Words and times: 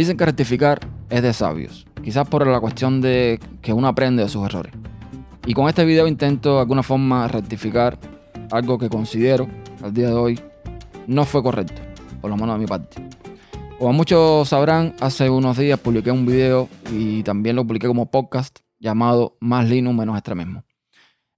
Dicen 0.00 0.16
que 0.16 0.24
rectificar 0.24 0.80
es 1.10 1.22
de 1.22 1.34
sabios, 1.34 1.86
quizás 2.02 2.26
por 2.26 2.46
la 2.46 2.58
cuestión 2.58 3.02
de 3.02 3.38
que 3.60 3.74
uno 3.74 3.86
aprende 3.86 4.22
de 4.22 4.30
sus 4.30 4.42
errores. 4.46 4.72
Y 5.44 5.52
con 5.52 5.68
este 5.68 5.84
video 5.84 6.08
intento 6.08 6.54
de 6.54 6.60
alguna 6.60 6.82
forma 6.82 7.28
rectificar 7.28 7.98
algo 8.50 8.78
que 8.78 8.88
considero 8.88 9.46
al 9.82 9.92
día 9.92 10.06
de 10.06 10.14
hoy 10.14 10.40
no 11.06 11.26
fue 11.26 11.42
correcto, 11.42 11.82
por 12.22 12.30
lo 12.30 12.38
menos 12.38 12.54
de 12.54 12.60
mi 12.60 12.66
parte. 12.66 12.96
Como 13.78 13.92
muchos 13.92 14.48
sabrán, 14.48 14.94
hace 15.00 15.28
unos 15.28 15.58
días 15.58 15.78
publiqué 15.78 16.10
un 16.10 16.24
video 16.24 16.70
y 16.90 17.22
también 17.22 17.56
lo 17.56 17.66
publiqué 17.66 17.86
como 17.86 18.10
podcast 18.10 18.60
llamado 18.78 19.36
Más 19.38 19.68
Linux 19.68 19.94
menos 19.94 20.16
extremismo. 20.16 20.64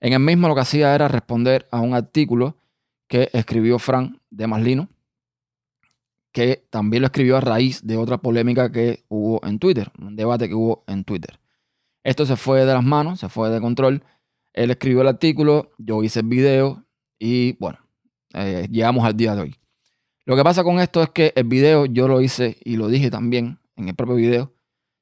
En 0.01 0.13
el 0.13 0.21
mismo 0.21 0.47
lo 0.47 0.55
que 0.55 0.60
hacía 0.60 0.95
era 0.95 1.09
responder 1.09 1.66
a 1.73 1.80
un 1.80 1.95
artículo 1.95 2.59
que 3.09 3.29
escribió 3.33 3.80
Frank 3.80 4.19
de 4.30 4.47
Más 4.47 4.63
Linux, 4.63 4.88
que 6.33 6.67
también 6.71 7.03
lo 7.03 7.07
escribió 7.07 7.37
a 7.37 7.41
raíz 7.41 7.87
de 7.87 7.97
otra 7.97 8.19
polémica 8.19 8.73
que 8.73 9.05
hubo 9.09 9.41
en 9.47 9.59
Twitter, 9.59 9.93
un 9.99 10.17
debate 10.17 10.49
que 10.49 10.55
hubo 10.55 10.83
en 10.87 11.05
Twitter. 11.05 11.39
Esto 12.03 12.27
se 12.27 12.37
fue 12.37 12.65
de 12.65 12.73
las 12.73 12.83
manos, 12.83 13.21
se 13.21 13.29
fue 13.29 13.51
de 13.51 13.61
control. 13.61 14.03
Él 14.55 14.71
escribió 14.71 15.03
el 15.03 15.09
artículo, 15.09 15.71
yo 15.79 16.03
hice 16.03 16.21
el 16.21 16.27
video 16.27 16.85
y 17.19 17.53
bueno, 17.59 17.79
eh, 18.35 18.67
llegamos 18.71 19.05
al 19.05 19.17
día 19.17 19.35
de 19.35 19.43
hoy. 19.43 19.57
Lo 20.25 20.37
que 20.37 20.43
pasa 20.43 20.65
con 20.65 20.81
esto 20.81 21.03
es 21.03 21.11
que 21.11 21.33
el 21.37 21.45
video 21.45 21.87
yo 21.87 22.09
lo 22.09 22.21
hice 22.21 22.57
y 22.65 22.77
lo 22.77 22.89
dije 22.89 23.11
también 23.11 23.59
en 23.77 23.89
el 23.89 23.95
propio 23.95 24.17
video. 24.17 24.53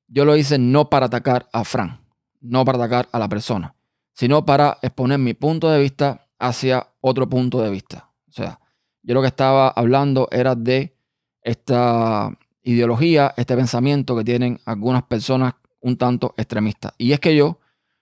Yo 0.09 0.25
lo 0.25 0.37
hice 0.37 0.59
no 0.59 0.91
para 0.91 1.07
atacar 1.07 1.49
a 1.53 1.65
Fran, 1.65 2.01
no 2.41 2.65
para 2.65 2.79
atacar 2.79 3.09
a 3.13 3.19
la 3.19 3.29
persona, 3.29 3.77
sino 4.13 4.45
para 4.45 4.79
exponer 4.83 5.19
mi 5.19 5.35
punto 5.35 5.71
de 5.71 5.81
vista 5.81 6.27
hacia 6.39 6.89
otro 7.01 7.29
punto 7.29 7.63
de 7.63 7.71
vista. 7.71 8.11
O 8.29 8.33
sea, 8.33 8.61
yo 9.03 9.15
lo 9.15 9.21
que 9.21 9.29
estaba 9.29 9.69
hablando 9.69 10.29
era 10.33 10.55
de 10.55 10.97
esta 11.43 12.37
ideología, 12.63 13.35
este 13.37 13.57
pensamiento 13.57 14.17
que 14.17 14.25
tienen 14.25 14.61
algunas 14.65 15.03
personas 15.05 15.55
un 15.81 15.97
tanto 15.97 16.35
extremistas. 16.37 16.93
Y 16.99 17.13
es 17.13 17.21
que 17.21 17.35
yo, 17.35 17.59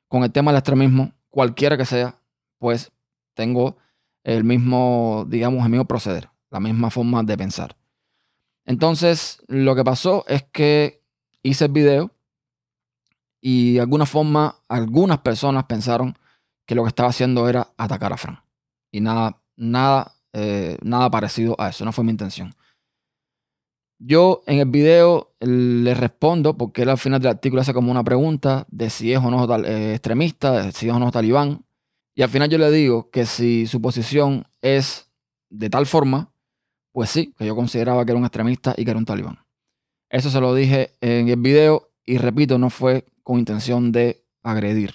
con 0.09 0.25
el 0.25 0.33
tema 0.33 0.51
del 0.51 0.59
extremismo, 0.59 1.13
cualquiera 1.29 1.77
que 1.77 1.85
sea, 1.85 2.21
pues 2.59 2.93
tengo 3.35 3.77
el 4.25 4.45
mismo, 4.45 5.25
digamos, 5.29 5.65
el 5.65 5.71
mismo 5.71 5.85
proceder 5.85 6.29
la 6.51 6.61
misma 6.61 6.91
forma 6.91 7.23
de 7.23 7.37
pensar. 7.37 7.77
Entonces, 8.65 9.43
lo 9.49 9.75
que 9.75 9.85
pasó 9.85 10.25
es 10.29 10.45
que 10.45 11.03
hice 11.43 11.67
el 11.67 11.73
video 11.73 12.11
y 13.41 13.75
de 13.75 13.81
alguna 13.81 14.07
forma 14.07 14.57
algunas 14.69 15.19
personas 15.19 15.65
pensaron 15.65 16.19
que 16.67 16.75
lo 16.75 16.83
que 16.83 16.89
estaba 16.89 17.09
haciendo 17.09 17.49
era 17.49 17.73
atacar 17.77 18.13
a 18.13 18.17
Fran. 18.17 18.41
Y 18.91 19.01
nada, 19.01 19.41
nada, 19.57 20.15
eh, 20.33 20.77
nada 20.83 21.11
parecido 21.11 21.55
a 21.59 21.71
eso, 21.71 21.85
no 21.85 21.93
fue 21.93 22.05
mi 22.05 22.11
intención. 22.11 22.55
Yo 23.99 24.43
en 24.47 24.61
el 24.61 24.69
video 24.69 25.35
le 25.41 25.93
respondo, 25.95 26.57
porque 26.57 26.83
él 26.83 26.89
al 26.89 26.99
final 26.99 27.21
del 27.21 27.33
artículo 27.33 27.63
hace 27.63 27.75
como 27.75 27.91
una 27.91 28.05
pregunta 28.05 28.67
de 28.71 28.91
si 28.91 29.13
es 29.13 29.19
o 29.19 29.31
no 29.31 29.65
eh, 29.65 29.95
extremista, 29.95 30.63
de 30.63 30.73
si 30.73 30.89
es 30.89 30.95
o 30.95 30.99
no 30.99 31.11
talibán. 31.11 31.65
Y 32.15 32.23
al 32.23 32.29
final 32.29 32.49
yo 32.49 32.59
le 32.59 32.71
digo 32.71 33.11
que 33.11 33.27
si 33.27 33.67
su 33.67 33.81
posición 33.81 34.47
es 34.63 35.11
de 35.51 35.69
tal 35.69 35.87
forma, 35.87 36.33
pues 36.93 37.11
sí, 37.11 37.35
que 37.37 37.47
yo 37.47 37.57
consideraba 37.57 38.05
que 38.05 38.13
era 38.13 38.19
un 38.19 38.25
extremista 38.25 38.75
y 38.77 38.85
que 38.85 38.91
era 38.91 38.99
un 38.99 39.05
talibán. 39.05 39.39
Eso 40.11 40.31
se 40.31 40.41
lo 40.41 40.55
dije 40.55 40.95
en 41.01 41.29
el 41.29 41.41
video 41.41 41.91
y 42.05 42.19
repito, 42.19 42.59
no 42.59 42.71
fue 42.71 43.05
con 43.23 43.39
intención 43.39 43.93
de 43.93 44.25
agredir. 44.43 44.95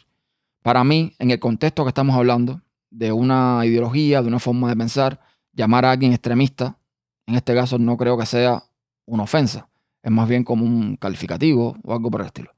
Para 0.63 0.83
mí, 0.83 1.13
en 1.19 1.31
el 1.31 1.39
contexto 1.39 1.83
que 1.83 1.89
estamos 1.89 2.15
hablando, 2.15 2.61
de 2.89 3.11
una 3.11 3.65
ideología, 3.65 4.21
de 4.21 4.27
una 4.27 4.39
forma 4.39 4.69
de 4.69 4.77
pensar, 4.77 5.19
llamar 5.51 5.85
a 5.85 5.91
alguien 5.91 6.13
extremista, 6.13 6.77
en 7.25 7.35
este 7.35 7.53
caso 7.53 7.77
no 7.77 7.97
creo 7.97 8.17
que 8.17 8.25
sea 8.25 8.63
una 9.05 9.23
ofensa, 9.23 9.69
es 10.01 10.11
más 10.11 10.27
bien 10.27 10.43
como 10.43 10.65
un 10.65 10.95
calificativo 10.97 11.77
o 11.83 11.93
algo 11.93 12.11
por 12.11 12.21
el 12.21 12.27
estilo. 12.27 12.51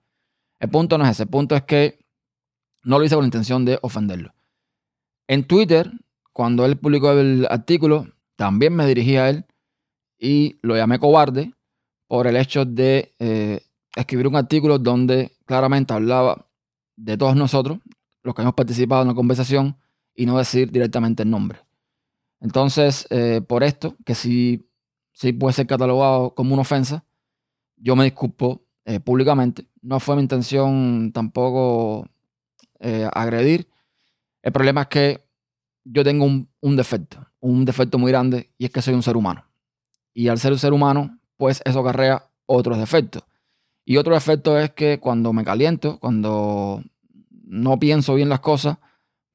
El 0.60 0.70
punto 0.70 0.98
no 0.98 1.06
es 1.06 1.12
ese, 1.12 1.24
el 1.24 1.30
punto 1.30 1.56
es 1.56 1.64
que 1.64 2.00
no 2.84 3.00
lo 3.00 3.06
hice 3.06 3.16
con 3.16 3.24
la 3.24 3.28
intención 3.28 3.66
de 3.66 3.80
ofenderlo. 3.82 4.34
En 5.28 5.46
Twitter, 5.46 5.92
cuando 6.34 6.66
él 6.66 6.78
publicó 6.78 7.12
el 7.12 7.48
artículo, 7.50 8.08
también 8.36 8.76
me 8.76 8.86
dirigí 8.86 9.16
a 9.18 9.30
él 9.30 9.46
y 10.20 10.58
lo 10.62 10.76
llamé 10.76 11.00
cobarde 11.00 11.54
por 12.08 12.28
el 12.28 12.38
hecho 12.38 12.66
de 12.66 13.14
eh, 13.20 13.62
escribir 13.96 14.28
un 14.28 14.36
artículo 14.36 14.78
donde 14.78 15.32
claramente 15.46 15.94
hablaba 15.94 16.48
de 16.96 17.18
todos 17.18 17.36
nosotros, 17.36 17.80
los 18.24 18.36
que 18.36 18.42
hemos 18.42 18.54
participado 18.54 19.02
en 19.02 19.10
la 19.10 19.14
conversación, 19.14 19.78
y 20.14 20.26
no 20.26 20.38
decir 20.38 20.72
directamente 20.72 21.24
el 21.24 21.30
nombre. 21.30 21.60
Entonces, 22.40 23.08
eh, 23.10 23.42
por 23.46 23.64
esto, 23.64 23.96
que 24.06 24.16
sí, 24.16 24.70
sí 25.16 25.34
puede 25.34 25.54
ser 25.54 25.66
catalogado 25.66 26.36
como 26.36 26.54
una 26.54 26.62
ofensa, 26.62 27.04
yo 27.78 27.96
me 27.96 28.04
disculpo 28.04 28.62
eh, 28.86 29.00
públicamente. 29.00 29.68
No 29.82 30.00
fue 30.00 30.16
mi 30.16 30.22
intención 30.22 31.12
tampoco 31.12 32.08
agredir. 33.14 33.68
El 34.44 34.52
problema 34.52 34.82
es 34.82 34.88
que 34.88 35.26
yo 35.86 36.04
tengo 36.04 36.26
un, 36.26 36.76
defecto, 36.76 37.26
un 37.40 37.64
defecto 37.64 37.98
muy 37.98 38.12
grande, 38.12 38.52
y 38.58 38.66
es 38.66 38.72
que 38.72 38.82
soy 38.82 38.94
un 38.94 39.04
ser 39.04 39.16
humano. 39.16 39.46
Y 40.14 40.28
al 40.28 40.40
ser 40.40 40.52
un 40.52 40.60
ser 40.60 40.74
humano, 40.74 41.20
pues 41.38 41.62
eso 41.64 41.80
acarrea 41.80 42.30
otros 42.46 42.78
defectos. 42.78 43.24
Y 43.86 43.98
otro 43.98 44.16
defecto 44.16 44.58
es 44.60 44.72
que 44.72 45.00
cuando 45.00 45.32
me 45.32 45.44
caliento, 45.44 46.00
cuando 46.00 46.84
no 47.44 47.80
pienso 47.80 48.16
bien 48.16 48.30
las 48.30 48.40
cosas, 48.40 48.78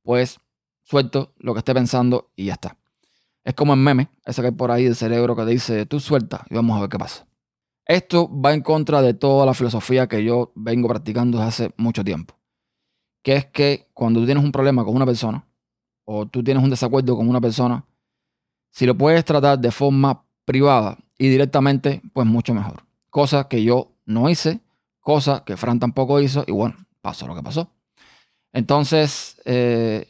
pues 0.03 0.41
suelto 0.83 1.33
lo 1.39 1.55
que 1.55 1.61
esté 1.61 1.73
pensando 1.73 2.31
y 2.35 2.47
ya 2.47 2.55
está. 2.55 2.77
Es 3.45 3.55
como 3.55 3.73
el 3.73 3.81
meme, 3.81 4.09
ese 4.25 4.43
que 4.43 4.49
hay 4.49 4.55
por 4.55 4.71
ahí 4.71 4.85
del 4.85 4.97
cerebro 4.97 5.35
que 5.35 5.45
dice, 5.47 5.87
tú 5.87 5.99
suelta 5.99 6.45
y 6.51 6.55
vamos 6.55 6.77
a 6.77 6.81
ver 6.81 6.91
qué 6.91 6.99
pasa. 6.99 7.27
Esto 7.87 8.31
va 8.31 8.53
en 8.53 8.61
contra 8.61 9.03
de 9.03 9.15
toda 9.15 9.47
la 9.47 9.55
filosofía 9.55 10.07
que 10.07 10.23
yo 10.23 10.53
vengo 10.55 10.89
practicando 10.89 11.39
desde 11.39 11.49
hace 11.49 11.75
mucho 11.77 12.05
tiempo. 12.05 12.35
Que 13.23 13.37
es 13.37 13.47
que 13.47 13.89
cuando 13.95 14.21
tú 14.21 14.27
tienes 14.27 14.45
un 14.45 14.53
problema 14.53 14.85
con 14.85 14.95
una 14.95 15.07
persona, 15.07 15.45
o 16.05 16.27
tú 16.27 16.43
tienes 16.45 16.63
un 16.63 16.71
desacuerdo 16.71 17.17
con 17.17 17.29
una 17.29 17.41
persona, 17.41 17.85
si 18.71 18.87
lo 18.87 18.97
puedes 18.97 19.25
tratar 19.25 19.59
de 19.59 19.71
forma 19.71 20.25
privada 20.45 20.99
y 21.19 21.29
directamente, 21.29 22.03
pues 22.13 22.27
mucho 22.27 22.55
mejor. 22.55 22.85
Cosa 23.11 23.49
que 23.49 23.63
yo 23.63 23.93
no 24.05 24.29
hice, 24.31 24.61
cosa 25.01 25.45
que 25.45 25.57
Fran 25.57 25.81
tampoco 25.81 26.21
hizo, 26.21 26.45
y 26.47 26.53
bueno, 26.53 26.77
pasó 27.01 27.27
lo 27.27 27.35
que 27.35 27.43
pasó. 27.43 27.71
Entonces, 28.53 29.41
eh, 29.45 30.09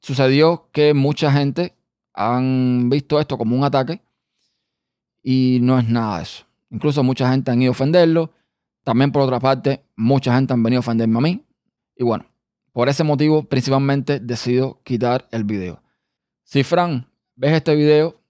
sucedió 0.00 0.68
que 0.72 0.94
mucha 0.94 1.32
gente 1.32 1.73
han 2.14 2.88
visto 2.88 3.20
esto 3.20 3.36
como 3.36 3.56
un 3.56 3.64
ataque 3.64 4.00
y 5.22 5.58
no 5.60 5.78
es 5.78 5.88
nada 5.88 6.18
de 6.18 6.22
eso. 6.22 6.44
Incluso 6.70 7.02
mucha 7.02 7.30
gente 7.30 7.50
han 7.50 7.60
ido 7.60 7.70
a 7.70 7.72
ofenderlo. 7.72 8.32
También 8.84 9.12
por 9.12 9.22
otra 9.22 9.40
parte, 9.40 9.84
mucha 9.96 10.34
gente 10.34 10.52
han 10.52 10.62
venido 10.62 10.78
a 10.78 10.80
ofenderme 10.80 11.18
a 11.18 11.22
mí. 11.22 11.44
Y 11.96 12.04
bueno, 12.04 12.26
por 12.72 12.88
ese 12.88 13.04
motivo, 13.04 13.44
principalmente, 13.44 14.20
decido 14.20 14.80
quitar 14.84 15.28
el 15.30 15.44
video. 15.44 15.82
Si 16.42 16.62
Fran, 16.62 17.08
ves 17.36 17.52
este 17.52 17.74
video 17.74 18.20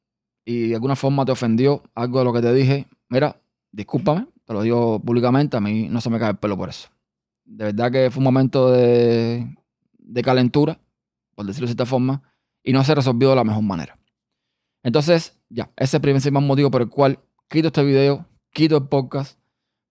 y 0.44 0.68
de 0.68 0.74
alguna 0.74 0.96
forma 0.96 1.24
te 1.24 1.32
ofendió 1.32 1.82
algo 1.94 2.18
de 2.20 2.24
lo 2.24 2.32
que 2.32 2.42
te 2.42 2.52
dije, 2.52 2.86
mira, 3.08 3.40
discúlpame, 3.72 4.28
te 4.44 4.52
lo 4.52 4.62
digo 4.62 5.00
públicamente, 5.00 5.56
a 5.56 5.60
mí 5.60 5.88
no 5.88 6.00
se 6.00 6.10
me 6.10 6.18
cae 6.18 6.30
el 6.30 6.36
pelo 6.36 6.56
por 6.56 6.68
eso. 6.68 6.88
De 7.44 7.64
verdad 7.64 7.90
que 7.90 8.10
fue 8.10 8.20
un 8.20 8.24
momento 8.24 8.70
de, 8.70 9.56
de 9.98 10.22
calentura, 10.22 10.78
por 11.34 11.46
decirlo 11.46 11.66
de 11.66 11.72
esta 11.72 11.86
forma, 11.86 12.22
y 12.64 12.72
no 12.72 12.82
se 12.82 12.94
resolvió 12.94 13.30
de 13.30 13.36
la 13.36 13.44
mejor 13.44 13.62
manera. 13.62 13.98
Entonces, 14.82 15.38
ya, 15.48 15.70
ese 15.76 15.84
es 15.84 15.94
el 15.94 16.00
principal 16.00 16.42
motivo 16.42 16.70
por 16.70 16.82
el 16.82 16.88
cual 16.88 17.20
quito 17.48 17.68
este 17.68 17.84
video, 17.84 18.26
quito 18.50 18.76
el 18.78 18.88
podcast, 18.88 19.38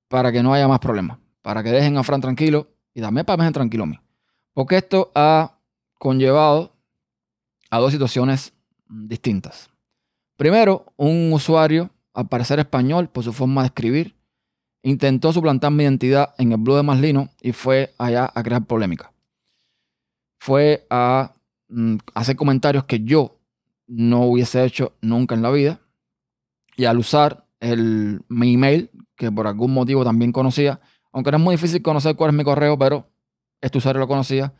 para 0.09 0.31
que 0.31 0.43
no 0.43 0.53
haya 0.53 0.67
más 0.67 0.79
problemas, 0.79 1.19
para 1.41 1.63
que 1.63 1.71
dejen 1.71 1.97
a 1.97 2.03
Fran 2.03 2.19
tranquilo 2.19 2.67
y 2.93 3.01
también 3.01 3.25
para 3.25 3.35
que 3.35 3.39
me 3.39 3.43
dejen 3.45 3.53
tranquilo 3.53 3.83
a 3.83 3.87
mí. 3.87 3.99
Porque 4.53 4.77
esto 4.77 5.11
ha 5.15 5.59
conllevado 5.97 6.75
a 7.69 7.79
dos 7.79 7.91
situaciones 7.91 8.53
distintas. 8.87 9.69
Primero, 10.35 10.85
un 10.97 11.31
usuario, 11.31 11.89
al 12.13 12.27
parecer 12.27 12.59
español 12.59 13.09
por 13.09 13.23
su 13.23 13.33
forma 13.33 13.61
de 13.61 13.67
escribir, 13.67 14.15
intentó 14.83 15.31
suplantar 15.31 15.71
mi 15.71 15.83
identidad 15.83 16.35
en 16.37 16.51
el 16.51 16.57
blog 16.57 16.77
de 16.77 16.83
Maslino 16.83 17.29
y 17.41 17.53
fue 17.53 17.93
allá 17.97 18.31
a 18.33 18.43
crear 18.43 18.65
polémica. 18.65 19.11
Fue 20.39 20.85
a 20.89 21.33
mm, 21.73 21.97
hacer 22.13 22.35
comentarios 22.35 22.85
que 22.85 23.03
yo 23.03 23.39
no 23.87 24.21
hubiese 24.21 24.63
hecho 24.63 24.93
nunca 25.01 25.35
en 25.35 25.41
la 25.41 25.51
vida. 25.51 25.81
Y 26.75 26.85
al 26.85 26.97
usar 26.97 27.45
el, 27.59 28.21
mi 28.29 28.53
email, 28.53 28.89
que 29.15 29.31
por 29.31 29.47
algún 29.47 29.73
motivo 29.73 30.03
también 30.03 30.31
conocía, 30.31 30.81
aunque 31.11 31.31
no 31.31 31.37
es 31.37 31.43
muy 31.43 31.55
difícil 31.55 31.81
conocer 31.81 32.15
cuál 32.15 32.31
es 32.31 32.35
mi 32.35 32.43
correo, 32.43 32.77
pero 32.77 33.09
este 33.61 33.77
usuario 33.77 33.99
lo 33.99 34.07
conocía, 34.07 34.53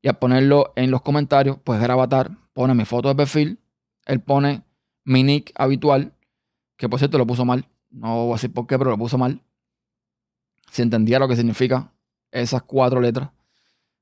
y 0.00 0.08
al 0.08 0.18
ponerlo 0.18 0.72
en 0.76 0.90
los 0.90 1.02
comentarios, 1.02 1.58
pues 1.64 1.82
era 1.82 1.94
avatar, 1.94 2.30
pone 2.52 2.74
mi 2.74 2.84
foto 2.84 3.08
de 3.08 3.14
perfil, 3.14 3.58
él 4.06 4.20
pone 4.20 4.62
mi 5.04 5.22
nick 5.22 5.52
habitual, 5.56 6.14
que 6.76 6.88
por 6.88 6.98
cierto 6.98 7.18
lo 7.18 7.26
puso 7.26 7.44
mal, 7.44 7.68
no 7.90 8.24
voy 8.24 8.32
a 8.32 8.34
decir 8.34 8.52
por 8.52 8.66
qué, 8.66 8.78
pero 8.78 8.90
lo 8.90 8.98
puso 8.98 9.18
mal. 9.18 9.42
Si 10.70 10.82
entendía 10.82 11.18
lo 11.18 11.28
que 11.28 11.36
significa 11.36 11.92
esas 12.30 12.62
cuatro 12.62 13.00
letras 13.00 13.30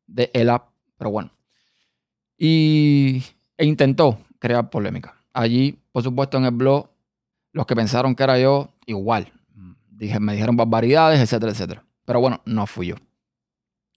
de 0.07 0.31
el 0.35 0.51
app, 0.51 0.71
pero 0.99 1.11
bueno. 1.11 1.36
Y 2.39 3.23
e 3.57 3.65
intentó 3.65 4.19
crear 4.39 4.69
polémica. 4.71 5.17
Allí, 5.33 5.79
por 5.93 6.03
supuesto, 6.03 6.39
en 6.39 6.45
el 6.45 6.51
blog, 6.51 6.89
los 7.53 7.67
que 7.67 7.77
pensaron 7.77 8.15
que 8.15 8.23
era 8.23 8.39
yo, 8.39 8.75
igual, 8.87 9.33
dije, 9.89 10.21
me 10.21 10.35
dijeron 10.35 10.57
barbaridades, 10.57 11.21
etcétera, 11.21 11.53
etcétera. 11.53 11.85
Pero 12.05 12.21
bueno, 12.21 12.41
no 12.45 12.67
fui 12.67 12.89
yo. 12.89 12.97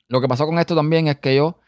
Lo 0.08 0.22
que 0.22 0.28
pasó 0.28 0.46
con 0.46 0.58
esto 0.60 0.76
también 0.76 1.08
es 1.08 1.18
que 1.20 1.36
yo 1.36 1.60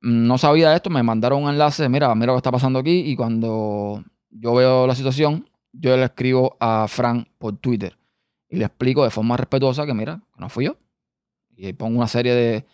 no 0.00 0.38
sabía 0.38 0.74
esto, 0.74 0.90
me 0.90 1.02
mandaron 1.02 1.42
un 1.42 1.50
enlace, 1.50 1.88
mira, 1.88 2.14
mira 2.14 2.28
lo 2.28 2.34
que 2.34 2.38
está 2.38 2.52
pasando 2.52 2.78
aquí, 2.78 3.00
y 3.00 3.16
cuando 3.16 4.04
yo 4.30 4.54
veo 4.54 4.86
la 4.86 4.94
situación, 4.94 5.48
yo 5.72 5.96
le 5.96 6.04
escribo 6.04 6.56
a 6.60 6.86
Frank 6.88 7.28
por 7.38 7.56
Twitter 7.56 7.96
y 8.48 8.56
le 8.56 8.66
explico 8.66 9.02
de 9.04 9.10
forma 9.10 9.36
respetuosa 9.36 9.86
que 9.86 9.94
mira, 9.94 10.22
no 10.36 10.48
fui 10.48 10.66
yo. 10.66 10.76
Y 11.56 11.72
pongo 11.72 11.96
una 11.96 12.08
serie 12.08 12.34
de, 12.34 12.66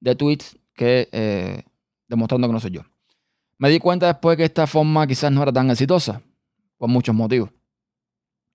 de 0.00 0.14
tweets 0.14 0.56
que 0.74 1.08
eh, 1.10 1.64
demostrando 2.14 2.48
que 2.48 2.52
no 2.52 2.60
soy 2.60 2.70
yo. 2.70 2.82
Me 3.58 3.68
di 3.68 3.78
cuenta 3.78 4.06
después 4.06 4.36
que 4.36 4.44
esta 4.44 4.66
forma 4.66 5.06
quizás 5.06 5.30
no 5.30 5.42
era 5.42 5.52
tan 5.52 5.70
exitosa, 5.70 6.22
por 6.76 6.88
muchos 6.88 7.14
motivos. 7.14 7.50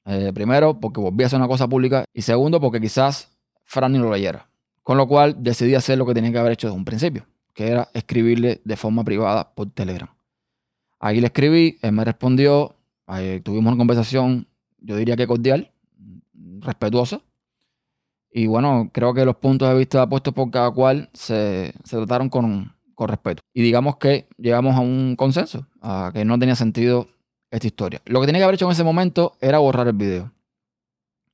Eh, 0.06 0.32
primero, 0.34 0.80
porque 0.80 1.00
volví 1.00 1.24
a 1.24 1.28
hacer 1.28 1.38
una 1.38 1.48
cosa 1.48 1.68
pública, 1.68 2.06
y 2.14 2.22
segundo, 2.22 2.60
porque 2.60 2.82
quizás 2.82 3.38
Fran 3.64 3.92
ni 3.92 4.00
lo 4.00 4.12
leyera. 4.12 4.50
Con 4.84 4.98
lo 4.98 5.08
cual 5.08 5.36
decidí 5.42 5.76
hacer 5.76 5.98
lo 5.98 6.06
que 6.06 6.14
tenía 6.14 6.32
que 6.32 6.40
haber 6.40 6.54
hecho 6.54 6.68
desde 6.68 6.78
un 6.78 6.86
principio, 6.86 7.26
que 7.54 7.68
era 7.68 7.90
escribirle 7.94 8.62
de 8.64 8.76
forma 8.76 9.04
privada 9.04 9.54
por 9.54 9.70
Telegram. 9.72 10.10
Ahí 11.00 11.22
le 11.22 11.28
escribí, 11.28 11.78
él 11.82 11.92
me 11.92 12.04
respondió, 12.04 12.76
tuvimos 13.44 13.72
una 13.72 13.78
conversación, 13.78 14.48
yo 14.80 14.96
diría 14.96 15.16
que 15.16 15.28
cordial, 15.28 15.72
respetuosa. 16.60 17.22
Y 18.32 18.48
bueno, 18.48 18.90
creo 18.94 19.14
que 19.14 19.26
los 19.26 19.38
puntos 19.38 19.70
de 19.70 19.78
vista 19.78 20.08
puestos 20.10 20.34
por 20.34 20.52
cada 20.52 20.72
cual 20.72 21.10
se, 21.14 21.74
se 21.84 21.98
trataron 21.98 22.30
con, 22.30 22.74
con 23.00 23.08
respeto. 23.08 23.42
Y 23.54 23.62
digamos 23.62 23.96
que 23.96 24.28
llegamos 24.38 24.76
a 24.76 24.82
un 24.82 25.16
consenso, 25.16 25.66
a 25.82 26.12
que 26.14 26.26
no 26.26 26.38
tenía 26.38 26.56
sentido 26.56 27.08
esta 27.50 27.66
historia. 27.66 28.02
Lo 28.04 28.20
que 28.20 28.26
tenía 28.26 28.42
que 28.42 28.44
haber 28.44 28.56
hecho 28.56 28.66
en 28.66 28.74
ese 28.74 28.84
momento 28.84 29.38
era 29.40 29.60
borrar 29.60 29.88
el 29.88 29.94
video. 29.94 30.34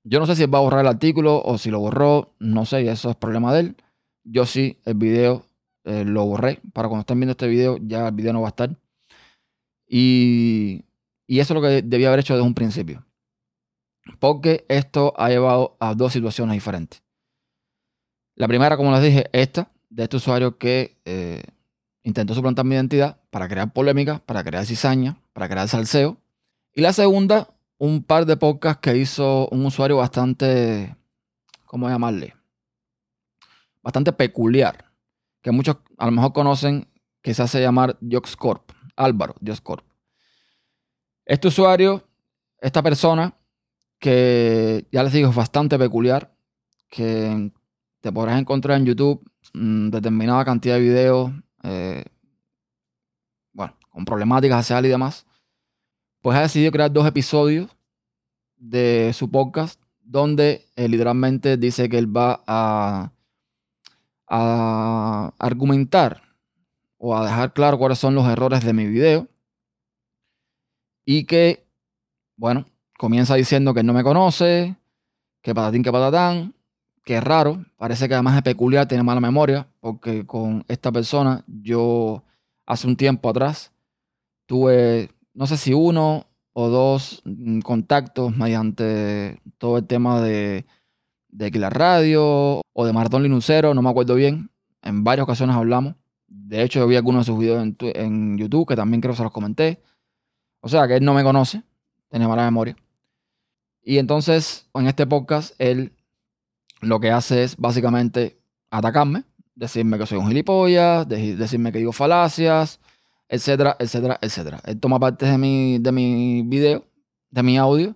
Yo 0.04 0.20
no 0.20 0.28
sé 0.28 0.36
si 0.36 0.46
va 0.46 0.60
a 0.60 0.62
borrar 0.62 0.82
el 0.82 0.88
artículo 0.88 1.42
o 1.44 1.58
si 1.58 1.72
lo 1.72 1.80
borró, 1.80 2.36
no 2.38 2.68
sé, 2.68 2.88
eso 2.88 3.10
es 3.10 3.16
problema 3.16 3.52
de 3.52 3.62
él. 3.62 3.76
Yo 4.24 4.46
sí, 4.46 4.78
el 4.86 4.94
video 4.94 5.48
eh, 5.86 6.06
lo 6.06 6.24
borré. 6.26 6.60
Para 6.72 6.88
cuando 6.88 7.02
estén 7.02 7.20
viendo 7.20 7.32
este 7.32 7.48
video, 7.48 7.78
ya 7.82 8.10
el 8.10 8.14
video 8.14 8.34
no 8.34 8.42
va 8.42 8.50
a 8.50 8.50
estar. 8.50 8.70
Y, 9.88 10.86
y 11.26 11.40
eso 11.40 11.56
es 11.56 11.62
lo 11.62 11.68
que 11.68 11.82
debía 11.82 12.10
haber 12.10 12.20
hecho 12.20 12.36
desde 12.36 12.46
un 12.46 12.54
principio. 12.54 13.04
Porque 14.20 14.68
esto 14.70 15.16
ha 15.18 15.30
llevado 15.30 15.78
a 15.80 15.96
dos 15.96 16.14
situaciones 16.14 16.54
diferentes. 16.54 17.02
La 18.36 18.48
primera, 18.48 18.78
como 18.78 18.92
les 18.92 19.02
dije, 19.02 19.26
esta, 19.34 19.72
de 19.90 20.04
este 20.04 20.18
usuario 20.18 20.60
que 20.60 20.98
eh, 21.06 21.42
intentó 22.06 22.36
suplantar 22.36 22.64
mi 22.66 22.76
identidad 22.76 23.18
para 23.32 23.50
crear 23.50 23.74
polémica, 23.74 24.20
para 24.26 24.44
crear 24.44 24.66
cizaña, 24.66 25.18
para 25.34 25.50
crear 25.50 25.68
salseo. 25.68 26.18
Y 26.72 26.82
la 26.82 26.94
segunda, 26.94 27.50
un 27.80 28.04
par 28.04 28.28
de 28.28 28.38
podcasts 28.38 28.80
que 28.80 28.96
hizo 28.96 29.50
un 29.50 29.66
usuario 29.66 29.98
bastante, 29.98 30.96
¿cómo 31.66 31.90
llamarle? 31.90 32.36
Bastante 33.82 34.14
peculiar, 34.14 34.86
que 35.42 35.52
muchos 35.52 35.78
a 35.98 36.06
lo 36.06 36.12
mejor 36.12 36.32
conocen, 36.32 36.88
que 37.24 37.34
se 37.34 37.42
hace 37.42 37.60
llamar 37.60 37.98
Dioxcorp, 38.00 38.70
Álvaro 38.96 39.36
Dioxcorp. 39.42 39.84
Este 41.26 41.48
usuario, 41.48 42.08
esta 42.62 42.84
persona, 42.84 43.36
que 43.98 44.86
ya 44.92 45.02
les 45.02 45.12
digo 45.12 45.30
es 45.32 45.36
bastante 45.36 45.80
peculiar, 45.80 46.36
que 46.88 47.52
te 48.02 48.12
podrás 48.12 48.40
encontrar 48.40 48.78
en 48.78 48.86
YouTube 48.86 49.28
mm, 49.56 49.90
determinada 49.90 50.46
cantidad 50.46 50.76
de 50.76 50.82
videos, 50.82 51.32
eh, 51.66 52.04
bueno, 53.54 53.76
con 53.90 54.06
problemáticas 54.06 54.60
hacia 54.60 54.88
y 54.88 54.90
demás, 54.90 55.26
pues 56.22 56.38
ha 56.38 56.42
decidido 56.42 56.72
crear 56.72 56.92
dos 56.92 57.08
episodios 57.08 57.76
de 58.58 59.12
su 59.14 59.30
podcast 59.30 59.82
donde 60.04 60.68
eh, 60.76 60.88
literalmente 60.88 61.58
dice 61.58 61.90
que 61.90 61.98
él 61.98 62.16
va 62.16 62.44
a, 62.46 63.12
a 64.28 65.34
argumentar 65.40 66.22
o 66.98 67.16
a 67.16 67.26
dejar 67.26 67.54
claro 67.54 67.78
cuáles 67.80 67.98
son 67.98 68.14
los 68.14 68.28
errores 68.28 68.64
de 68.64 68.74
mi 68.74 68.86
video 68.86 69.28
y 71.04 71.26
que, 71.26 71.66
bueno, 72.36 72.66
comienza 72.98 73.36
diciendo 73.36 73.74
que 73.74 73.84
no 73.84 73.94
me 73.94 74.04
conoce, 74.04 74.76
que 75.42 75.54
patatín, 75.54 75.84
que 75.84 75.92
patatán, 75.92 76.54
que 77.06 77.18
es 77.18 77.24
raro, 77.24 77.64
parece 77.78 78.08
que 78.08 78.16
además 78.16 78.36
es 78.36 78.42
peculiar, 78.42 78.88
tiene 78.88 79.04
mala 79.04 79.22
memoria, 79.22 79.68
porque 79.80 80.26
con 80.26 80.66
esta 80.68 80.92
persona 80.92 81.46
yo 81.48 82.24
hace 82.66 82.88
un 82.88 82.98
tiempo 82.98 83.30
atrás 83.30 83.72
tuve, 84.48 85.12
no 85.34 85.46
sé 85.46 85.56
si 85.56 85.72
uno 85.74 86.26
o 86.54 86.70
dos 86.70 87.22
mm, 87.24 87.60
contactos 87.60 88.36
mediante 88.36 89.40
todo 89.60 89.78
el 89.78 89.86
tema 89.86 90.20
de, 90.20 90.66
de 91.30 91.52
la 91.52 91.70
Radio 91.70 92.62
o 92.74 92.86
de 92.86 92.94
Maratón 92.94 93.22
Linucero, 93.22 93.74
no 93.76 93.84
me 93.84 93.90
acuerdo 93.90 94.16
bien. 94.16 94.50
En 94.82 95.04
varias 95.04 95.26
ocasiones 95.26 95.56
hablamos. 95.56 95.96
De 96.28 96.64
hecho, 96.64 96.80
yo 96.80 96.88
vi 96.88 96.96
algunos 96.96 97.26
de 97.26 97.32
sus 97.32 97.40
videos 97.40 97.62
en, 97.62 97.78
en 97.80 98.38
YouTube 98.38 98.68
que 98.68 98.76
también 98.76 99.02
creo 99.02 99.14
que 99.14 99.18
se 99.18 99.24
los 99.24 99.32
comenté. 99.32 99.82
O 100.62 100.70
sea 100.70 100.88
que 100.88 100.96
él 100.96 101.06
no 101.06 101.14
me 101.14 101.24
conoce, 101.24 101.62
tiene 102.10 102.28
mala 102.28 102.46
memoria. 102.46 102.76
Y 103.84 104.00
entonces, 104.00 104.68
en 104.74 104.88
este 104.88 105.06
podcast, 105.06 105.54
él 105.60 105.94
lo 106.82 107.00
que 107.00 107.12
hace 107.12 107.44
es 107.44 107.58
básicamente 107.58 108.40
atacarme, 108.70 109.24
decirme 109.56 109.98
que 109.98 110.06
soy 110.06 110.18
un 110.18 110.28
gilipollas, 110.28 111.08
decirme 111.08 111.72
que 111.72 111.80
digo 111.80 111.92
falacias, 111.92 112.80
etcétera, 113.28 113.76
etcétera, 113.80 114.20
etcétera. 114.22 114.62
Él 114.66 114.80
toma 114.80 115.00
parte 115.00 115.26
de 115.26 115.38
mi, 115.38 115.80
de 115.80 115.92
mi 115.92 116.44
video, 116.44 116.86
de 117.30 117.44
mi 117.44 117.58
audio, 117.58 117.96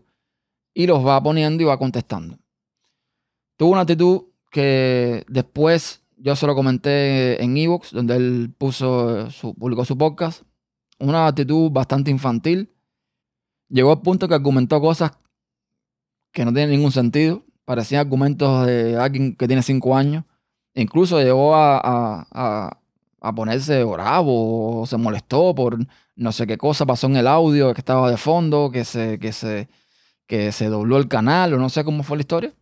y 0.73 0.87
los 0.87 1.05
va 1.05 1.21
poniendo 1.21 1.63
y 1.63 1.65
va 1.65 1.77
contestando. 1.77 2.37
Tuvo 3.57 3.71
una 3.71 3.81
actitud 3.81 4.23
que 4.51 5.25
después 5.27 6.01
yo 6.21 6.35
se 6.35 6.47
lo 6.47 6.55
comenté 6.55 7.41
en 7.43 7.57
Evox, 7.57 7.91
donde 7.91 8.15
él 8.15 8.53
puso 8.57 9.29
su, 9.31 9.53
publicó 9.55 9.85
su 9.85 9.97
podcast. 9.97 10.43
Una 10.99 11.27
actitud 11.27 11.71
bastante 11.71 12.11
infantil. 12.11 12.69
Llegó 13.69 13.91
al 13.91 14.01
punto 14.01 14.27
que 14.27 14.35
argumentó 14.35 14.81
cosas 14.81 15.11
que 16.31 16.43
no 16.43 16.53
tienen 16.53 16.71
ningún 16.71 16.91
sentido. 16.91 17.45
Parecían 17.69 17.99
argumentos 17.99 18.65
de 18.65 18.97
alguien 18.97 19.35
que 19.35 19.45
tiene 19.45 19.61
cinco 19.61 19.95
años. 19.95 20.23
Incluso 20.73 21.21
llegó 21.21 21.53
a, 21.53 22.25
a, 22.31 23.35
ponerse 23.35 23.83
bravo 23.83 24.81
o 24.81 24.87
se 24.87 24.97
molestó 24.97 25.53
por 25.53 25.77
no 26.15 26.31
sé 26.31 26.47
qué 26.47 26.57
cosa 26.57 26.87
pasó 26.87 27.05
en 27.05 27.17
el 27.17 27.27
audio 27.27 27.71
que 27.75 27.81
estaba 27.81 28.09
de 28.09 28.17
fondo, 28.17 28.71
que 28.71 28.83
se, 28.85 29.19
que 29.19 29.31
se, 29.33 29.69
que 30.25 30.51
se 30.51 30.65
dobló 30.65 30.97
el 30.97 31.07
canal 31.07 31.53
o 31.53 31.59
no 31.59 31.69
sé 31.69 31.83
cómo 31.83 32.01
fue 32.01 32.17
la 32.17 32.21
historia. 32.21 32.53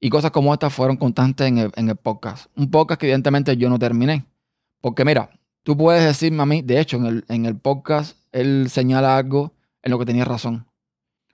Y 0.00 0.10
cosas 0.10 0.32
como 0.32 0.52
estas 0.52 0.70
fueron 0.70 0.98
constantes 0.98 1.48
en 1.48 1.56
el, 1.56 1.72
en 1.74 1.88
el 1.88 1.96
podcast. 1.96 2.50
Un 2.56 2.70
podcast 2.70 3.00
que 3.00 3.06
evidentemente 3.06 3.56
yo 3.56 3.70
no 3.70 3.78
terminé. 3.78 4.26
Porque 4.82 5.06
mira, 5.06 5.30
tú 5.62 5.78
puedes 5.78 6.04
decirme 6.04 6.42
a 6.42 6.46
mí, 6.46 6.60
de 6.60 6.78
hecho 6.78 6.98
en 6.98 7.06
el, 7.06 7.24
en 7.28 7.46
el 7.46 7.56
podcast 7.56 8.18
él 8.32 8.68
señala 8.68 9.16
algo 9.16 9.54
en 9.82 9.92
lo 9.92 9.98
que 9.98 10.04
tenía 10.04 10.26
razón. 10.26 10.66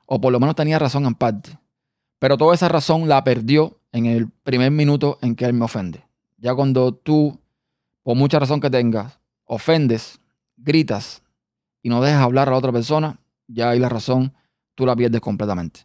O 0.07 0.21
por 0.21 0.33
lo 0.33 0.39
menos 0.39 0.55
tenía 0.55 0.79
razón 0.79 1.05
en 1.05 1.17
parte. 1.17 1.59
Pero 2.23 2.39
toda 2.39 2.55
esa 2.55 2.69
razón 2.69 3.09
la 3.09 3.25
perdió 3.25 3.81
en 3.91 4.07
el 4.07 4.31
primer 4.31 4.71
minuto 4.71 5.19
en 5.23 5.35
que 5.35 5.45
él 5.45 5.55
me 5.55 5.65
ofende. 5.65 6.05
Ya 6.39 6.55
cuando 6.55 6.95
tú, 6.95 7.37
por 8.05 8.17
mucha 8.17 8.39
razón 8.39 8.61
que 8.61 8.71
tengas, 8.71 9.19
ofendes, 9.45 10.21
gritas 10.57 11.25
y 11.83 11.89
no 11.89 12.01
dejas 12.01 12.23
hablar 12.23 12.47
a 12.47 12.53
la 12.53 12.59
otra 12.59 12.71
persona, 12.71 13.19
ya 13.49 13.71
ahí 13.71 13.81
la 13.81 13.89
razón 13.89 14.33
tú 14.77 14.87
la 14.87 14.95
pierdes 14.95 15.21
completamente. 15.21 15.81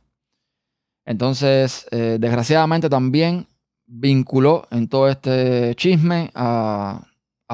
Entonces, 1.05 1.87
eh, 1.89 2.17
desgraciadamente 2.19 2.87
también 2.87 3.47
vinculó 3.87 4.67
en 4.69 4.87
todo 4.87 5.09
este 5.09 5.73
chisme 5.73 6.29
a, 6.35 7.01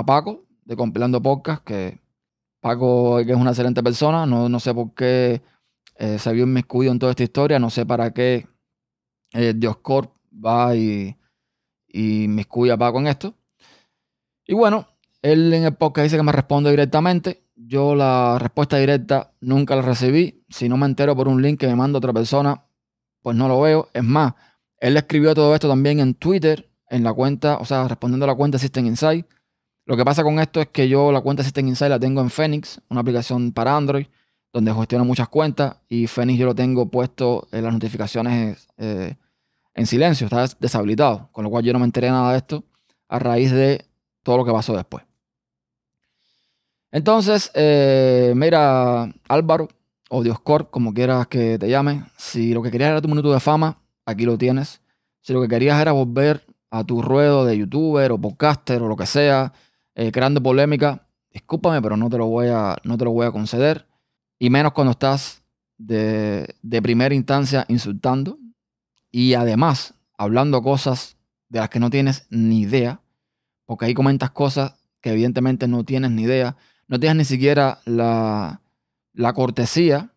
Paco 0.05 0.43
de 0.65 0.75
Compilando 0.75 1.21
Podcast, 1.21 1.63
que 1.63 2.01
Paco 2.59 3.15
que 3.25 3.31
es 3.31 3.37
una 3.37 3.51
excelente 3.51 3.81
persona, 3.81 4.25
no, 4.25 4.49
no 4.49 4.59
sé 4.59 4.73
por 4.73 4.93
qué 4.93 5.41
eh, 5.95 6.19
se 6.19 6.33
vio 6.33 6.43
inmiscuido 6.43 6.91
en 6.91 6.99
toda 6.99 7.13
esta 7.13 7.23
historia, 7.23 7.59
no 7.59 7.69
sé 7.69 7.85
para 7.85 8.11
qué 8.11 8.51
eh, 9.33 9.53
va 10.45 10.75
y, 10.75 11.17
y 11.87 12.27
me 12.27 12.45
Paco 12.45 12.99
en 12.99 13.07
esto. 13.07 13.33
Y 14.45 14.53
bueno, 14.53 14.87
él 15.21 15.53
en 15.53 15.63
el 15.63 15.75
podcast 15.75 16.03
dice 16.03 16.17
que 16.17 16.23
me 16.23 16.31
responde 16.31 16.69
directamente. 16.69 17.43
Yo 17.55 17.95
la 17.95 18.37
respuesta 18.39 18.77
directa 18.77 19.33
nunca 19.41 19.75
la 19.75 19.81
recibí. 19.81 20.43
Si 20.49 20.67
no 20.67 20.77
me 20.77 20.85
entero 20.85 21.15
por 21.15 21.27
un 21.27 21.41
link 21.41 21.59
que 21.59 21.67
me 21.67 21.75
manda 21.75 21.97
otra 21.97 22.11
persona, 22.13 22.65
pues 23.21 23.35
no 23.35 23.47
lo 23.47 23.61
veo. 23.61 23.89
Es 23.93 24.03
más, 24.03 24.33
él 24.77 24.97
escribió 24.97 25.33
todo 25.33 25.53
esto 25.53 25.69
también 25.69 25.99
en 25.99 26.13
Twitter, 26.13 26.69
en 26.89 27.03
la 27.03 27.13
cuenta, 27.13 27.57
o 27.57 27.65
sea, 27.65 27.87
respondiendo 27.87 28.25
a 28.25 28.27
la 28.27 28.35
cuenta 28.35 28.59
System 28.59 28.85
Insight. 28.85 29.25
Lo 29.85 29.95
que 29.95 30.05
pasa 30.05 30.23
con 30.23 30.39
esto 30.39 30.61
es 30.61 30.67
que 30.67 30.89
yo 30.89 31.11
la 31.11 31.21
cuenta 31.21 31.43
System 31.43 31.67
Insight 31.69 31.89
la 31.89 31.99
tengo 31.99 32.21
en 32.21 32.29
Phoenix, 32.29 32.81
una 32.89 33.01
aplicación 33.01 33.53
para 33.53 33.75
Android, 33.75 34.07
donde 34.51 34.73
gestiono 34.73 35.05
muchas 35.05 35.29
cuentas. 35.29 35.77
Y 35.87 36.07
Phoenix 36.07 36.39
yo 36.39 36.45
lo 36.47 36.55
tengo 36.55 36.89
puesto 36.89 37.47
en 37.51 37.63
las 37.63 37.73
notificaciones 37.73 38.67
eh, 38.77 39.15
en 39.75 39.87
silencio, 39.87 40.25
estaba 40.25 40.45
deshabilitado, 40.59 41.29
con 41.31 41.43
lo 41.43 41.49
cual 41.49 41.63
yo 41.63 41.73
no 41.73 41.79
me 41.79 41.85
enteré 41.85 42.09
nada 42.09 42.31
de 42.31 42.37
esto 42.37 42.63
a 43.07 43.19
raíz 43.19 43.51
de 43.51 43.85
todo 44.23 44.37
lo 44.37 44.45
que 44.45 44.51
pasó 44.51 44.75
después. 44.75 45.03
Entonces, 46.91 47.51
eh, 47.55 48.33
mira, 48.35 49.11
Álvaro, 49.27 49.67
o 50.09 50.21
Dioscorp, 50.21 50.69
como 50.69 50.93
quieras 50.93 51.27
que 51.27 51.57
te 51.57 51.67
llame, 51.67 52.03
si 52.17 52.53
lo 52.53 52.61
que 52.61 52.69
querías 52.69 52.91
era 52.91 53.01
tu 53.01 53.07
minuto 53.07 53.33
de 53.33 53.39
fama, 53.39 53.79
aquí 54.05 54.25
lo 54.25 54.37
tienes. 54.37 54.81
Si 55.21 55.33
lo 55.33 55.41
que 55.41 55.47
querías 55.47 55.81
era 55.81 55.91
volver 55.91 56.45
a 56.69 56.83
tu 56.83 57.01
ruedo 57.01 57.45
de 57.45 57.57
youtuber 57.57 58.11
o 58.11 58.19
podcaster 58.19 58.81
o 58.83 58.87
lo 58.87 58.95
que 58.95 59.07
sea, 59.07 59.53
eh, 59.95 60.11
creando 60.11 60.41
polémica, 60.41 61.07
discúlpame, 61.31 61.81
pero 61.81 61.97
no 61.97 62.09
te 62.09 62.17
lo 62.17 62.27
voy 62.27 62.47
a, 62.47 62.77
no 62.83 62.97
te 62.97 63.05
lo 63.05 63.11
voy 63.11 63.25
a 63.25 63.31
conceder. 63.31 63.87
Y 64.37 64.51
menos 64.51 64.73
cuando 64.73 64.91
estás 64.91 65.43
de, 65.77 66.55
de 66.61 66.81
primera 66.81 67.15
instancia 67.15 67.65
insultando 67.69 68.37
y 69.13 69.36
además 69.36 69.93
hablando 70.17 70.63
cosas 70.63 71.17
de 71.48 71.60
las 71.60 71.70
que 71.70 71.79
no 71.79 71.91
tienes 71.91 72.25
ni 72.32 72.62
idea, 72.62 73.01
porque 73.65 73.86
ahí 73.86 73.93
comentas 73.93 74.32
cosas 74.32 74.74
que 75.01 75.12
evidentemente 75.12 75.67
no 75.67 75.86
tienes 75.86 76.10
ni 76.10 76.24
idea, 76.24 76.58
no 76.88 77.00
tienes 77.00 77.17
ni 77.17 77.25
siquiera 77.25 77.79
la, 77.86 78.62
la 79.13 79.34
cortesía 79.34 80.13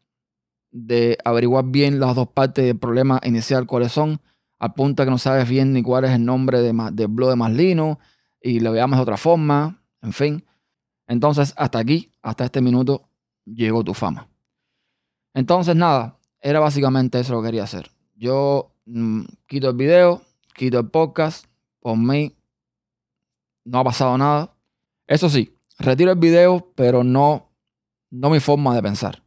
de 0.71 1.19
averiguar 1.27 1.67
bien 1.67 2.01
las 2.01 2.15
dos 2.15 2.29
partes 2.29 2.65
del 2.65 2.79
problema 2.79 3.21
inicial, 3.23 3.67
cuáles 3.67 3.93
son, 3.93 4.23
al 4.59 4.73
punto 4.73 5.05
que 5.05 5.11
no 5.11 5.19
sabes 5.19 5.47
bien 5.47 5.75
ni 5.75 5.83
cuál 5.83 6.07
es 6.07 6.13
el 6.13 6.25
nombre 6.25 6.63
de, 6.63 6.73
del 6.93 7.09
blog 7.09 7.29
de 7.29 7.37
Maslino 7.37 7.99
y 8.41 8.61
lo 8.61 8.73
veamos 8.73 8.99
de 8.99 9.03
otra 9.03 9.19
forma, 9.19 9.83
en 10.01 10.15
fin. 10.15 10.45
Entonces, 11.07 11.53
hasta 11.59 11.79
aquí, 11.79 12.13
hasta 12.23 12.47
este 12.47 12.63
minuto, 12.63 13.11
llegó 13.45 13.85
tu 13.85 13.93
fama. 13.93 14.27
Entonces, 15.35 15.77
nada, 15.77 16.19
era 16.41 16.61
básicamente 16.61 17.21
eso 17.21 17.35
lo 17.35 17.43
que 17.43 17.49
quería 17.49 17.65
hacer. 17.65 17.91
Yo 18.15 18.73
quito 19.47 19.71
el 19.71 19.77
video, 19.77 20.23
quito 20.55 20.79
el 20.79 20.89
podcast, 20.89 21.47
por 21.81 21.97
mí 21.97 22.37
no 23.65 23.81
ha 23.81 23.85
pasado 23.85 24.17
nada. 24.17 24.55
Eso 25.07 25.29
sí, 25.29 25.55
retiro 25.79 26.13
el 26.13 26.19
video, 26.19 26.73
pero 26.75 27.05
no, 27.05 27.51
no 28.11 28.31
mi 28.31 28.41
forma 28.41 28.75
de 28.75 28.83
pensar. 28.83 29.23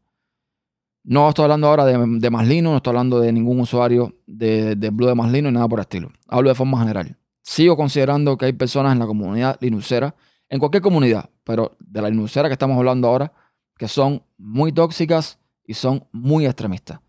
No 1.04 1.30
estoy 1.30 1.44
hablando 1.44 1.68
ahora 1.68 1.86
de, 1.86 1.98
de 2.20 2.30
Maslino, 2.30 2.72
no 2.72 2.78
estoy 2.78 2.92
hablando 2.92 3.20
de 3.20 3.32
ningún 3.32 3.60
usuario 3.60 4.16
de, 4.28 4.76
de 4.76 4.90
Blue 4.90 5.08
de 5.08 5.16
Maslino 5.16 5.50
y 5.50 5.52
nada 5.52 5.68
por 5.68 5.80
el 5.80 5.84
estilo. 5.84 6.12
Hablo 6.28 6.50
de 6.50 6.56
forma 6.56 6.80
general. 6.80 7.18
Sigo 7.42 7.76
considerando 7.76 8.38
que 8.38 8.46
hay 8.46 8.54
personas 8.54 8.94
en 8.94 9.00
la 9.00 9.08
comunidad 9.08 9.58
linuxera, 9.60 10.16
en 10.50 10.60
cualquier 10.60 10.84
comunidad, 10.84 11.30
pero 11.44 11.76
de 11.80 12.02
la 12.02 12.10
linuxera 12.10 12.48
que 12.48 12.54
estamos 12.54 12.78
hablando 12.78 13.08
ahora, 13.08 13.34
que 13.78 13.88
son 13.88 14.24
muy 14.38 14.72
tóxicas 14.72 15.40
y 15.66 15.74
son 15.74 16.06
muy 16.12 16.46
extremistas. 16.46 17.00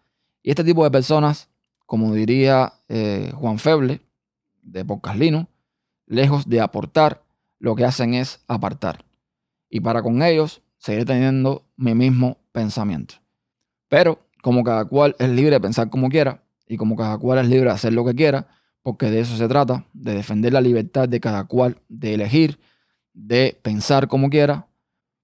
Y 0.43 0.51
este 0.51 0.65
tipo 0.65 0.85
de 0.85 0.91
personas, 0.91 1.50
como 1.91 2.15
diría 2.15 2.75
eh, 2.89 3.33
Juan 3.35 3.59
Feble, 3.59 4.01
de 4.63 4.85
Podcast 4.85 5.19
Linux, 5.19 5.49
lejos 6.07 6.49
de 6.49 6.61
aportar, 6.61 7.25
lo 7.59 7.75
que 7.75 7.85
hacen 7.85 8.15
es 8.15 8.45
apartar. 8.47 9.05
Y 9.69 9.81
para 9.81 10.01
con 10.01 10.23
ellos, 10.23 10.63
seguiré 10.79 11.05
teniendo 11.05 11.65
mi 11.77 11.97
mismo 11.97 12.37
pensamiento. 12.53 13.17
Pero 13.89 14.21
como 14.41 14.63
cada 14.63 14.85
cual 14.85 15.17
es 15.19 15.31
libre 15.31 15.57
de 15.57 15.61
pensar 15.61 15.91
como 15.91 16.11
quiera 16.11 16.45
y 16.69 16.77
como 16.77 16.95
cada 16.95 17.19
cual 17.19 17.41
es 17.41 17.49
libre 17.49 17.71
de 17.71 17.75
hacer 17.75 17.93
lo 17.93 18.05
que 18.05 18.15
quiera, 18.15 18.47
porque 18.83 19.11
de 19.11 19.19
eso 19.19 19.37
se 19.37 19.49
trata, 19.49 19.85
de 19.93 20.15
defender 20.15 20.53
la 20.53 20.61
libertad 20.61 21.09
de 21.09 21.19
cada 21.19 21.43
cual, 21.49 21.77
de 21.89 22.15
elegir, 22.15 22.61
de 23.15 23.59
pensar 23.63 24.07
como 24.07 24.31
quiera, 24.31 24.69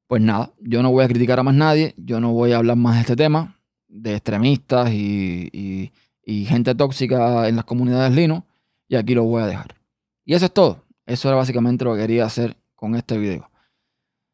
pues 0.09 0.21
nada, 0.21 0.53
yo 0.59 0.83
no 0.83 0.91
voy 0.91 1.05
a 1.05 1.09
criticar 1.09 1.39
a 1.39 1.45
más 1.45 1.55
nadie, 1.55 1.95
yo 1.97 2.19
no 2.19 2.33
voy 2.33 2.51
a 2.51 2.57
hablar 2.57 2.77
más 2.77 2.97
de 2.97 3.03
este 3.03 3.15
tema, 3.15 3.57
de 3.87 4.17
extremistas 4.17 4.91
y, 4.93 5.93
gente 6.27 6.75
tóxica 6.75 7.49
en 7.49 7.57
las 7.57 7.65
comunidades 7.65 8.15
Linux, 8.15 8.45
y 8.89 8.97
aquí 8.97 9.15
lo 9.15 9.25
voy 9.25 9.43
a 9.43 9.47
dejar. 9.47 9.77
Y 10.25 10.35
eso 10.35 10.47
es 10.47 10.53
todo, 10.53 10.85
eso 11.07 11.29
era 11.29 11.37
básicamente 11.37 11.85
lo 11.85 11.95
que 11.95 12.01
quería 12.01 12.25
hacer 12.25 12.57
con 12.75 12.95
este 12.95 13.17
video. 13.19 13.49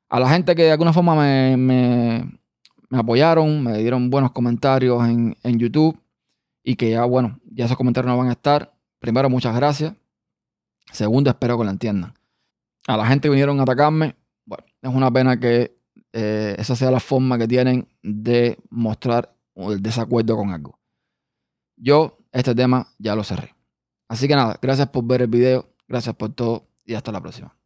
A 0.09 0.21
la 0.21 0.29
gente 0.29 0.55
que 0.55 0.65
de 0.65 0.73
alguna 0.73 0.93
forma 0.93 1.15
me 1.15 2.27
me 2.93 2.99
apoyaron, 2.99 3.65
me 3.65 3.79
dieron 3.79 4.11
buenos 4.11 4.33
comentarios 4.33 5.03
en, 5.09 5.59
YouTube 5.59 5.99
y 6.63 6.77
que 6.77 6.91
ya, 6.91 7.07
bueno, 7.07 7.41
ya 7.51 7.65
esos 7.65 7.79
comentarios 7.79 8.13
no 8.13 8.19
van 8.19 8.29
a 8.29 8.33
estar. 8.33 8.71
Primero, 8.99 9.31
muchas 9.31 9.57
gracias. 9.57 9.95
Segundo, 10.93 11.31
espero 11.31 11.57
que 11.57 11.65
lo 11.65 11.71
entiendan. 11.71 12.13
A 12.87 12.99
la 12.99 13.07
gente 13.07 13.29
que 13.29 13.31
vinieron 13.31 13.59
a 13.61 13.63
atacarme, 13.63 14.15
bueno, 14.45 14.65
es 14.83 14.95
una 14.95 15.11
pena 15.11 15.41
que 15.41 15.75
eh, 16.13 16.55
esa 16.59 16.77
sea 16.77 16.91
la 16.91 17.01
forma 17.01 17.39
que 17.39 17.49
tienen 17.49 17.89
de 18.03 18.59
mostrar 18.69 19.35
el 19.55 19.81
desacuerdo 19.81 20.37
con 20.37 20.51
algo. 20.51 20.79
Yo 21.83 22.19
este 22.31 22.55
tema 22.55 22.87
ya 22.99 23.17
lo 23.17 23.25
cerré. 23.25 23.57
Así 24.09 24.29
que 24.29 24.37
nada, 24.37 24.57
gracias 24.63 24.89
por 24.91 25.05
ver 25.05 25.23
el 25.23 25.29
video, 25.29 25.75
gracias 25.89 26.15
por 26.15 26.33
todo 26.33 26.69
y 26.85 26.95
hasta 26.95 27.11
la 27.11 27.21
próxima. 27.21 27.57